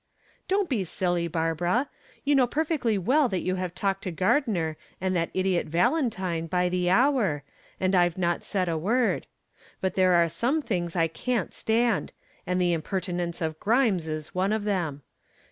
[0.47, 1.87] "Don't be silly, Barbara.
[2.23, 6.69] You know perfectly well that you have talked to Gardner and that idiot Valentine by
[6.69, 7.43] the hour,
[7.79, 9.27] and I've not said a word.
[9.79, 12.13] But there are some things I can't stand,
[12.47, 15.03] and the impertinence of Grimes is one of them.